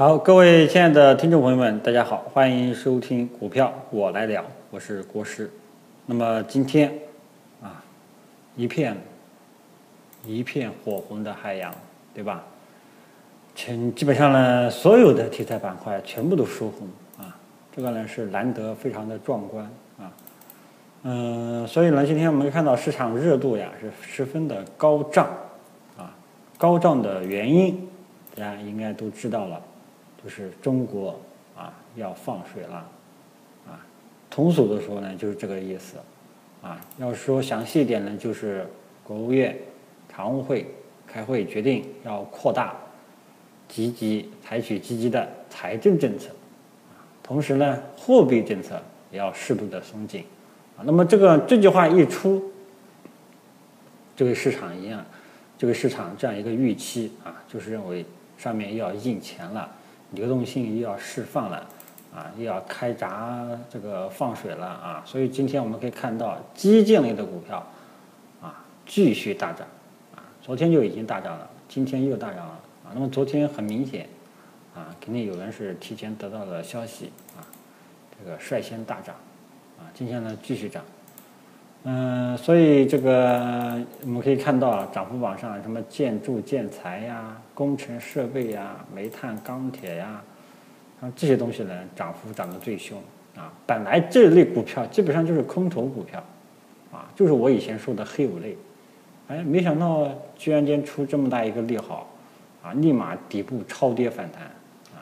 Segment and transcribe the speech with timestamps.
[0.00, 5.50] 好，各位亲爱的听众朋友们，大家好，欢迎收听股票我来聊，我是郭师。
[6.06, 6.90] 那么今天
[7.60, 7.84] 啊，
[8.56, 8.96] 一片
[10.24, 11.70] 一片火红的海洋，
[12.14, 12.42] 对吧？
[13.54, 16.88] 全基本上呢，所有的题材板块全部都收红
[17.18, 17.36] 啊，
[17.76, 20.10] 这个呢是难得，非常的壮观啊。
[21.02, 25.28] 嗯，所以呢，今天我们看到市场热度呀是十分的高涨
[25.98, 26.10] 啊，
[26.56, 27.86] 高涨的原因
[28.34, 29.60] 大家应该都知道了。
[30.22, 31.18] 就是中国
[31.56, 32.76] 啊要放水了，
[33.66, 33.80] 啊，
[34.28, 35.96] 通俗的说呢就是这个意思，
[36.60, 38.66] 啊，要说详细一点呢就是
[39.02, 39.56] 国务院
[40.08, 40.66] 常务会
[41.06, 42.74] 开会决定要扩大
[43.66, 46.30] 积极采取积极的财政政策，
[47.22, 50.22] 同时呢货币政策也要适度的松紧，
[50.76, 52.52] 啊，那么这个这句话一出，
[54.14, 55.02] 这个市场一样，
[55.56, 58.04] 这个市场这样一个预期啊，就是认为
[58.36, 59.76] 上面要印钱了。
[60.12, 61.66] 流动性又要释放了，
[62.14, 67.64] 啊，又要开闸这个放水了啊，所以今天我们可以看到基建类的股票，
[68.42, 69.66] 啊，继续大涨，
[70.14, 74.08] 啊，昨天就已经大涨了，今天又大涨了，啊，那么昨天很明显，
[74.74, 77.46] 啊，肯定有人是提前得到了消息，啊，
[78.18, 79.14] 这个率先大涨，
[79.78, 80.82] 啊，今天呢继续涨。
[81.82, 90.22] 嗯，所以这个我们可以看到，涨幅榜上什么建筑建材呀、工程设备呀、煤炭钢铁呀，
[91.00, 92.98] 像这些东西呢，涨幅涨得最凶
[93.34, 93.50] 啊。
[93.66, 96.22] 本来这类股票基本上就是空头股票，
[96.92, 98.54] 啊，就是我以前说的黑五类，
[99.28, 100.06] 哎，没想到
[100.36, 102.06] 居然间出这么大一个利好，
[102.62, 104.42] 啊，立马底部超跌反弹，
[104.92, 105.00] 啊，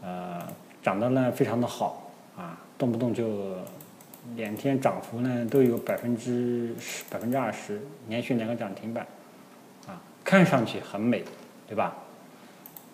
[0.00, 0.46] 呃，
[0.82, 3.24] 涨得呢非常的好，啊，动不动就。
[4.36, 9.06] 两天涨幅呢都有百分之十、百分之二十，连续两个涨停板，
[9.86, 11.22] 啊，看上去很美，
[11.68, 11.94] 对吧？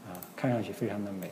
[0.06, 1.30] 啊，看上去非常的美。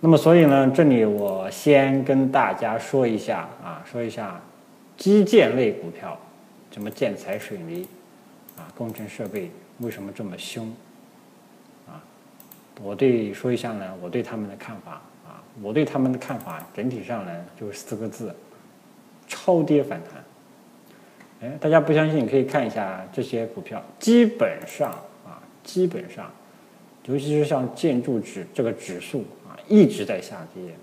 [0.00, 4.40] 那么，所以呢，这里我先跟大家说一下啊，说一下
[4.96, 6.18] 基建类股票，
[6.70, 7.86] 什么建材、水泥，
[8.56, 10.72] 啊，工程设备为什么这么凶？
[11.86, 12.02] 啊，
[12.82, 14.92] 我对说一下呢，我对他们的看法
[15.26, 18.34] 啊，我对他们的看法整体上呢就是四个字。
[19.28, 20.24] 超跌反弹，
[21.40, 24.90] 哎，大家不相信，可以看一下这些股票，基本上
[25.24, 26.32] 啊，基本上，
[27.04, 30.74] 尤其是像建筑指这个指数啊，一直在下跌，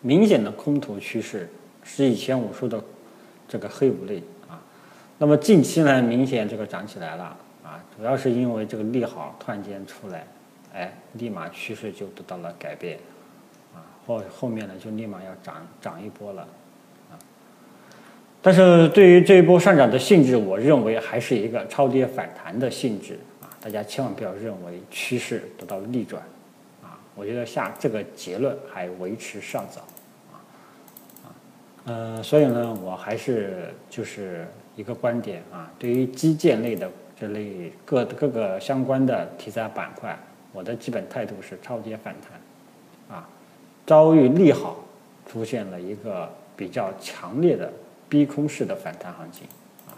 [0.00, 1.48] 明显的空头趋势，
[1.84, 2.82] 是以前我说的
[3.46, 4.60] 这个黑五类啊。
[5.18, 10.26] 那么近期呢，明显这个涨起来了啊，主要是因为这个利好突然间出来，
[10.72, 12.98] 哎，立马趋势就得到了改变
[13.74, 16.48] 啊，后后面呢就立马要涨涨一波了。
[18.44, 23.46] 但是对于这一波上涨的性质，我认为还是一个超跌反弹的性质啊！
[23.60, 26.20] 大家千万不要认为趋势得到逆转
[26.82, 26.98] 啊！
[27.14, 29.82] 我觉得下这个结论还维持尚早
[30.32, 30.34] 啊
[31.22, 31.26] 啊
[31.84, 40.18] 呃，所以呢，我还是就是一个观点啊，对于基建类的这类各各个相关的题材板块，
[40.52, 42.12] 我的基本态度是超跌反
[43.08, 43.28] 弹啊，
[43.86, 44.84] 遭遇利好，
[45.30, 47.72] 出现了一个比较强烈的。
[48.12, 49.46] 逼空式的反弹行情
[49.88, 49.96] 啊，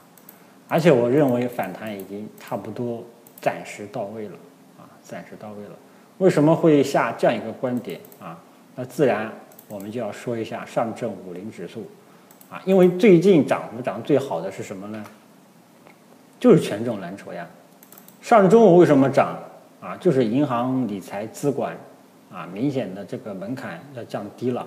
[0.69, 3.03] 而且我认为反弹已经差不多
[3.41, 4.35] 暂时到位了
[4.79, 5.71] 啊，暂时到位了。
[6.19, 8.39] 为什么会下这样一个观点啊？
[8.77, 9.33] 那自然
[9.67, 11.91] 我们就要说一下上证五零指数
[12.49, 15.05] 啊，因为最近涨幅涨最好的是什么呢？
[16.39, 17.45] 就是权重蓝筹呀。
[18.23, 19.37] 上中午为什么涨
[19.81, 19.97] 啊？
[19.97, 21.77] 就是银行理财资管
[22.33, 24.65] 啊，明显的这个门槛要降低了。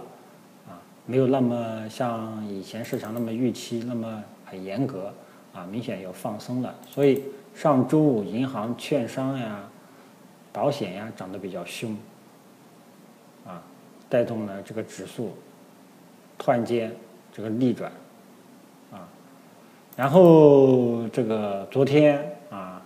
[1.09, 5.13] 没有那么像以前市场那么预期那么很严格
[5.53, 6.75] 啊，明显有放松了。
[6.85, 7.23] 所以
[7.56, 9.63] 上周五银行、券商呀、
[10.51, 11.96] 保险呀涨得比较凶，
[13.46, 13.63] 啊，
[14.09, 15.34] 带动了这个指数
[16.38, 16.94] 突然间
[17.31, 17.90] 这个逆转，
[18.91, 19.07] 啊，
[19.96, 22.81] 然后这个昨天啊，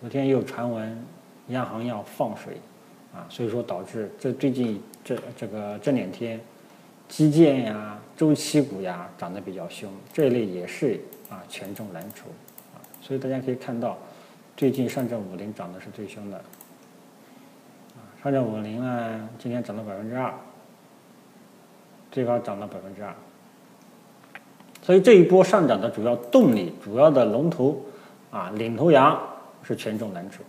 [0.00, 0.98] 昨天又传闻
[1.48, 2.58] 央行要放水，
[3.14, 6.40] 啊，所以说导致这最近这这个这两天。
[7.08, 11.00] 基建呀、周期股呀涨得比较凶，这一类也是
[11.30, 12.26] 啊权重蓝筹
[12.74, 13.96] 啊，所以大家可以看到，
[14.56, 16.36] 最近上证五零涨的是最凶的，
[17.94, 20.34] 啊，上证五零呢今天涨了百分之二，
[22.10, 23.14] 最高涨了百分之二，
[24.82, 27.80] 所以这一波上涨的主要动力、主要的龙头
[28.32, 29.16] 啊领头羊
[29.62, 30.42] 是权重蓝筹，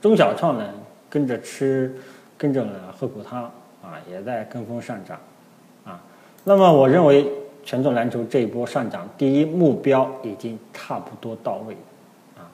[0.00, 0.74] 中小创呢
[1.08, 1.96] 跟着吃，
[2.36, 3.44] 跟着喝苦汤
[3.80, 5.18] 啊，也在跟风上涨。
[5.84, 6.00] 啊
[6.44, 7.26] 那么我认为
[7.62, 11.74] 权重蓝筹这一波上涨，第一目标已经差不多到位，
[12.36, 12.44] 啊，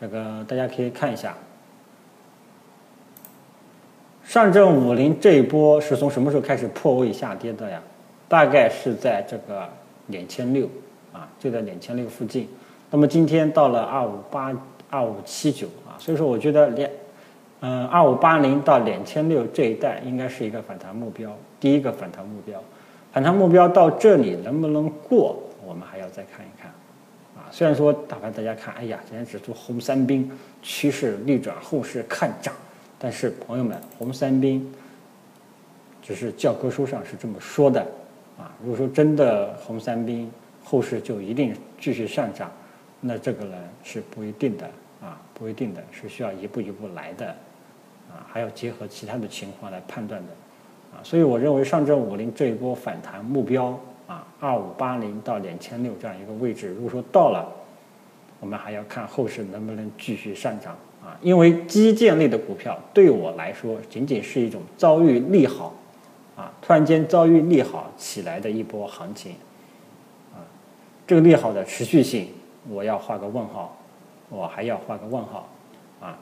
[0.00, 1.34] 这个大家可以看一下，
[4.24, 7.80] 上证五零这一波是从什么时候开始破位下跌的呀？
[8.28, 9.68] 大概是在这个
[10.08, 10.68] 两千六
[11.12, 12.48] 啊，就在两千六附近。
[12.90, 14.52] 那么今天到了二五八
[14.90, 16.90] 二五七九啊，所以说我觉得两
[17.66, 22.62] 嗯二五八零到两千六这一带应该是一个反弹目标，第一个反弹目标。
[23.10, 26.70] 反弹目标到这里能不能过，我们还要再看一看。
[27.34, 30.30] 啊，虽然说大盘大家看，哎呀，今天指数红三兵，
[30.60, 32.52] 趋势逆转，后市看涨。
[32.98, 34.70] 但是朋友们，红三兵
[36.02, 37.80] 只是教科书上是这么说的，
[38.38, 40.30] 啊，如果说真的红三兵
[40.62, 42.52] 后市就一定继续上涨，
[43.00, 44.66] 那这个呢是不一定的，
[45.00, 47.34] 啊，不一定的是需要一步一步来的，
[48.10, 50.32] 啊，还要结合其他的情况来判断的，
[50.96, 57.46] 啊，所以我认为上证五零这一波反弹目标啊，二五八零到两千六这样一个位置，如果说到了，
[58.40, 60.76] 我们还要看后市能不能继续上涨。
[61.04, 65.74] 啊，因为基建类的股票对我来说，仅仅是一种遭遇利好，
[66.34, 69.32] 啊，突然间遭遇利好起来的一波行情，
[70.32, 70.40] 啊，
[71.06, 72.28] 这个利好的持续性，
[72.70, 73.76] 我要画个问号，
[74.30, 75.46] 我还要画个问号，
[76.00, 76.16] 啊，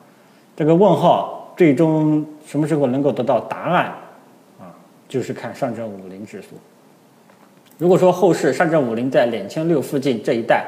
[0.56, 3.86] 这个问号最终什么时候能够得到答案，
[4.60, 4.74] 啊，
[5.08, 6.48] 就是看上证五零指数。
[7.78, 10.66] 如果说后市上证五零在两千六附近这一带，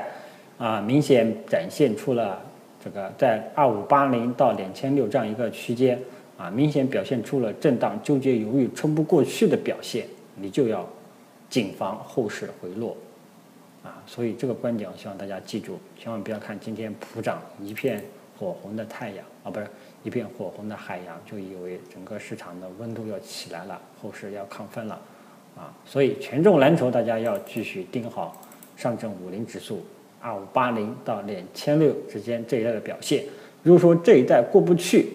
[0.59, 2.41] 啊，明显展现出了。
[2.85, 5.99] 这个在二五八零到两千六这样一个区间
[6.37, 10.87] 啊，明显表现出了震荡、纠结、犹豫、冲不过去的表现，你就要
[11.49, 12.95] 谨防后市回落
[13.83, 14.03] 啊。
[14.07, 18.05] 所以这个观点，我希望大家记住，千万不要看今天普涨一片
[18.39, 19.67] 火红的太阳啊，不是
[20.05, 25.01] 一片火红的海洋，就以为整个市场的温度要起来了，后市要亢奋了
[25.57, 25.75] 啊。
[25.85, 28.41] 所以权重蓝筹，大家要继续盯好
[28.77, 29.85] 上证五零指数。
[30.21, 33.25] 二五八零到两千六之间这一带的表现，
[33.63, 35.13] 如果说这一带过不去，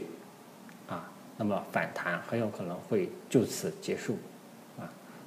[0.87, 4.15] 啊，那么反弹很有可能会就此结束，
[4.77, 4.85] 啊，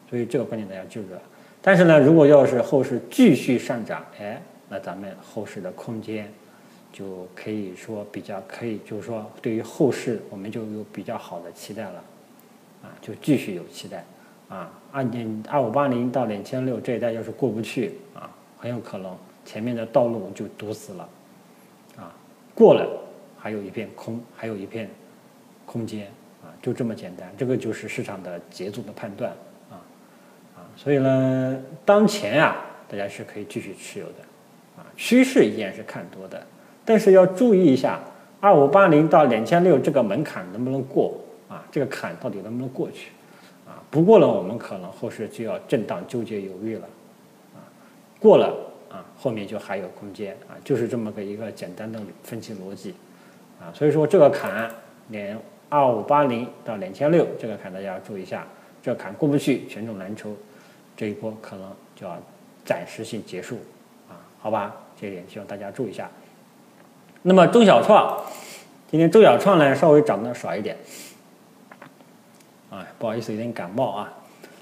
[0.09, 1.21] 所以这个观点大家记住了。
[1.61, 6.33] 但是呢，如果要是后市继续上涨，哎，那咱们后市的空间
[6.93, 12.05] 就可以说比较可以，就是说对于后市我们就有比较好的期待了，
[12.83, 14.05] 啊，就继续有期待，
[14.49, 19.17] 啊，二点二五八零到两千六这一带要是过不去，啊，很有可能。
[19.45, 21.09] 前面的道路就堵死了，
[21.97, 22.15] 啊，
[22.55, 22.89] 过了
[23.37, 24.89] 还有一片空，还有一片
[25.67, 26.07] 空间，
[26.41, 27.29] 啊，就这么简单。
[27.37, 29.33] 这个就是市场的节奏的判断，
[29.69, 29.83] 啊，
[30.55, 34.23] 啊，所以呢，当前啊，大家是可以继续持有的，
[34.77, 36.47] 啊，趋势依然是看多的，
[36.85, 38.01] 但是要注意一下，
[38.41, 41.15] 二五八零到两千六这个门槛能不能过，
[41.49, 43.11] 啊，这个坎到底能不能过去，
[43.67, 46.87] 啊，不过呢，我们可能后市就要震荡、纠结、犹豫了，
[47.55, 47.61] 啊，
[48.21, 48.55] 过了。
[48.93, 52.95] 啊，后面就还有空间啊，就是这么个一个简单的分析逻辑，
[53.59, 54.71] 啊，所以说这个坎
[55.09, 55.35] 连
[55.71, 58.47] 二五八零到两千六这个坎大家要注意一下，
[58.83, 60.37] 这个坎过不去，权重蓝筹
[60.95, 62.19] 这一波可能就要
[62.67, 63.57] 暂时性结束，
[64.11, 66.11] 啊，好吧，这点希望大家注意一下。
[67.23, 68.21] 那么中小创，
[68.91, 70.77] 今天中小创呢稍微涨得少一点，
[72.71, 74.13] 啊，不好意思，有点感冒啊。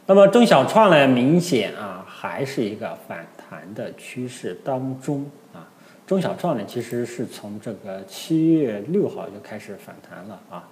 [0.06, 3.26] 那么中小创呢，明显啊还是一个反。
[3.50, 5.66] 弹的趋势当中啊，
[6.06, 10.68] 中小创呢其实是从这个七月六号就开始反弹了啊，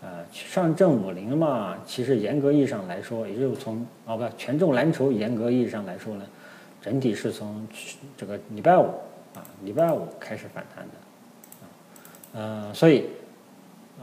[0.00, 6.24] 呃，上证五零嘛，其实严格意义上来说，也就是从哦不，权重蓝筹严格意义上来说呢，
[6.80, 7.66] 整体是从
[8.16, 8.84] 这个礼拜五
[9.34, 10.94] 啊，礼拜五开始反弹的，
[12.32, 13.04] 啊，呃，所以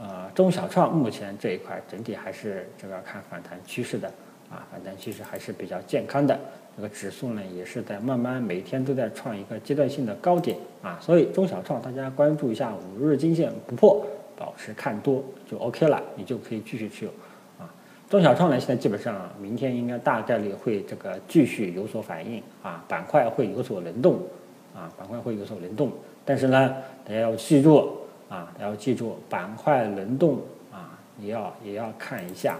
[0.00, 4.08] 呃，中小创目前这一块整体还是这个看反弹趋势的
[4.50, 6.38] 啊，反弹趋势还是比较健康的。
[6.76, 14.06] 这个指数呢，也是在慢慢每天都在创一个阶段性的高点啊，所以中小创大家关注一下五日均线不破，
[14.36, 15.20] 保持看多
[15.50, 17.10] 就 OK 了，你就可以继续持有
[17.58, 17.68] 啊。
[18.08, 24.20] 中小创呢，现在基本上明天应该大概率会这个继续有所反应啊，板块会有所轮动
[24.72, 25.90] 啊，板块会有所轮动，
[26.24, 27.92] 但是呢，大家要记住
[28.28, 30.40] 啊，要记住板块轮动
[30.72, 32.56] 啊，也要也要看一下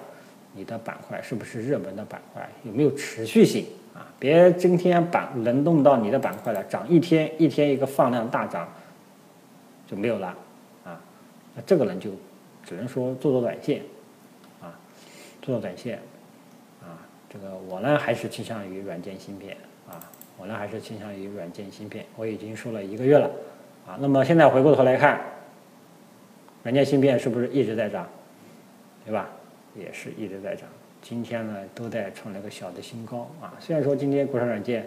[0.54, 3.66] 你的板块是不是热门的板块，有没有持续性。
[3.94, 8.68] 啊，别今天板轮动到你的板块了，涨一天一天一个放量大涨
[9.88, 10.28] 就没有了
[10.84, 11.00] 啊，
[11.56, 12.10] 那这个人就
[12.64, 13.82] 只能说做做短线
[14.62, 14.70] 啊，
[15.42, 15.98] 做做短线
[16.80, 19.56] 啊，这个我呢还是倾向于软件芯片
[19.88, 19.98] 啊，
[20.36, 23.28] 我呢还是倾向于软件芯片，我已经说了一个月了
[23.84, 25.20] 啊，那么现在回过头来看，
[26.68, 28.06] 软件芯片是不是一直在涨，
[29.02, 29.30] 对吧？
[29.74, 30.68] 也是一直在涨。
[31.00, 33.54] 今天呢，都在创了个小的新高啊。
[33.58, 34.84] 虽然说今天国产软件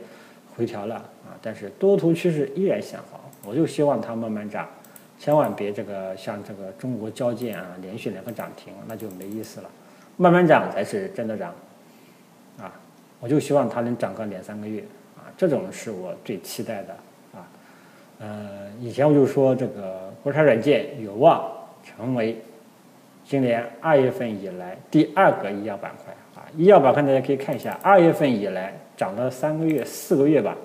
[0.56, 3.28] 回调了啊，但是多头趋势依然向好。
[3.44, 4.70] 我就希望它慢慢涨，
[5.18, 9.70] 千万别这个像这个中国交建啊，连续两个涨停，那就没意思了。
[10.18, 11.52] 慢慢涨才是真的涨，
[12.60, 12.72] 啊，
[13.20, 14.84] 我就希望它能涨个两三个月
[15.18, 16.94] 啊，这种是我最期待的
[17.34, 17.50] 啊。
[18.20, 21.52] 呃，以前我就说这个国产软件有望
[21.84, 22.42] 成为
[23.26, 26.48] 今年二月份以来第二个医药板块啊。
[26.58, 30.56] 医药板块大家可以看一下，二月份以来涨了三个月、四个月吧，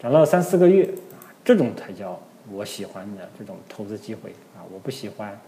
[0.00, 2.20] 涨了三四个月啊，这种才叫。
[2.50, 5.38] 我喜欢的这种投资机会啊，我不喜欢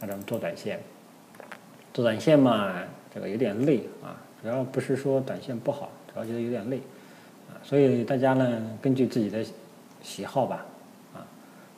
[0.00, 0.78] 那种做短线。
[1.94, 2.74] 做短线嘛，
[3.14, 4.18] 这个有点累啊。
[4.42, 6.78] 主要不是说短线不好，主要觉得有点累
[7.48, 7.54] 啊。
[7.62, 9.42] 所以大家呢，根据自己的
[10.02, 10.66] 喜好吧，
[11.14, 11.22] 啊，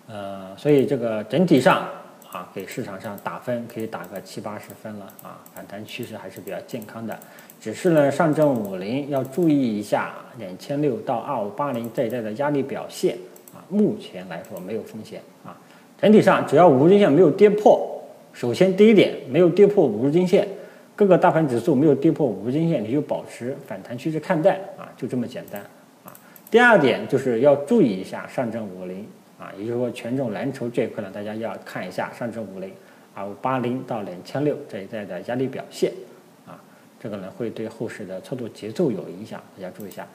[0.09, 1.87] 呃，所以这个整体上
[2.35, 5.38] 啊，给市场上打分可以打个七八十分了啊。
[5.55, 7.17] 反弹趋势还是比较健康的，
[7.61, 13.17] 只是呢，上证五零要注意一下两千六到二五八零这一带的压力表现
[13.55, 13.62] 啊。
[13.69, 15.57] 目前来说没有风险啊，
[15.97, 20.49] 整体上只要五日均线没有跌破，首先第一点没有跌破五日均线，
[20.97, 25.61] 各个大盘指数没有跌破五日均线，你就保持反弹趋势看待啊，就这么简单
[26.05, 26.12] 啊。
[26.50, 29.07] 第二点就是要注意一下上证五零
[29.45, 32.73] 啊，也就是说权重蓝筹这一块呢，大家要看一下上证五零
[33.15, 35.93] 啊五八零到两千六这一带的压力表现
[36.47, 36.59] 啊，
[36.99, 40.07] 这个呢会对后市的操作节奏有影响，大家注意一下。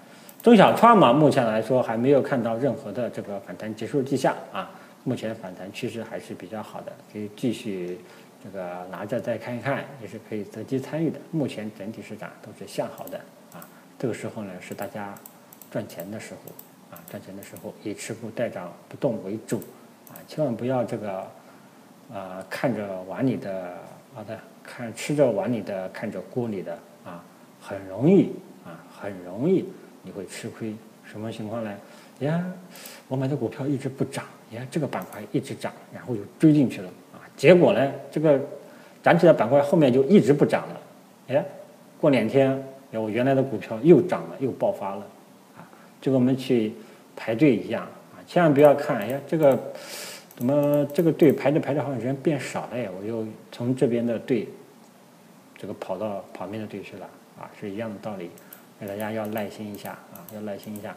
[0.41, 4.71] 中小创嘛，目前来说还没有看到任何的这个反弹结束迹象啊，
[5.03, 7.99] 目前反弹趋势还是比较好的，可以继续
[8.43, 11.19] 这个拿着再看一看，也是可以择机参与的。
[11.29, 13.19] 目前整体市场都是向好的
[13.53, 13.61] 啊，
[13.99, 15.13] 这个时候呢是大家
[15.69, 16.51] 赚钱的时候
[16.91, 19.57] 啊，赚钱的时候以持股待涨不动为主
[20.09, 21.27] 啊，千万不要这个
[22.13, 23.77] 啊看着碗里的
[24.13, 27.23] 好的看吃着碗里的看着锅里的啊，
[27.61, 28.31] 很容易
[28.65, 29.65] 啊，很容易。
[30.01, 31.75] 你会吃亏，什么情况呢？
[32.19, 32.41] 呀，
[33.09, 38.39] 我买的股票一直不涨，呀，这个板块一直涨，然后就追进去了啊，结果呢，这个
[39.03, 40.81] 涨起来板块后面就一直不涨了，
[41.27, 41.45] 哎，
[41.99, 45.05] 过两天，我原来的股票又涨了，又爆发了，
[46.01, 46.73] 就跟我们去
[47.15, 49.57] 排队一样啊，千万不要看，哎呀，这个
[50.35, 54.47] 怎么这个队排着排着好像人变少了呀，我又从这边的队，
[55.57, 58.29] 这个跑到旁边的队去了，啊，是一样的道理。
[58.79, 60.95] 大家要耐心一下啊，要耐心一下。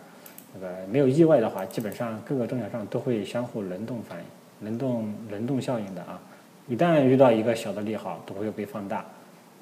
[0.55, 4.25] 那个没有意外的话，基本上各个中小上都会相互轮动反应、
[4.67, 6.21] 轮动轮动效应的啊。
[6.69, 9.05] 一旦遇到一个小的利好，都会被放大，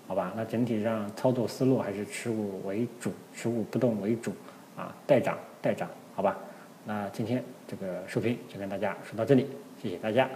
[0.07, 0.35] 好吧？
[0.37, 4.33] 那整体上操作思路还是持股为主，持股不动为主
[4.81, 6.39] 啊，待涨待涨，好吧？
[6.87, 9.47] 那今天这个视频就跟大家说到这里，
[9.83, 10.27] 谢谢大家。